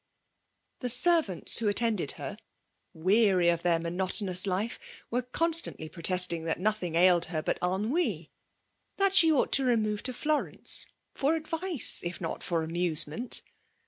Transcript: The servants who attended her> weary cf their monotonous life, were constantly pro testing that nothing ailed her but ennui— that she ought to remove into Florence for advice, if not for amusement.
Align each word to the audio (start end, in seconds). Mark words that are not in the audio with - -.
The 0.79 0.89
servants 0.89 1.59
who 1.59 1.67
attended 1.67 2.13
her> 2.13 2.37
weary 2.91 3.45
cf 3.49 3.61
their 3.61 3.77
monotonous 3.77 4.47
life, 4.47 5.03
were 5.11 5.21
constantly 5.21 5.89
pro 5.89 6.01
testing 6.01 6.43
that 6.45 6.59
nothing 6.59 6.95
ailed 6.95 7.25
her 7.25 7.43
but 7.43 7.59
ennui— 7.61 8.31
that 8.97 9.13
she 9.13 9.31
ought 9.31 9.51
to 9.51 9.63
remove 9.63 9.99
into 9.99 10.11
Florence 10.13 10.87
for 11.13 11.35
advice, 11.35 12.01
if 12.03 12.19
not 12.19 12.41
for 12.41 12.63
amusement. 12.63 13.43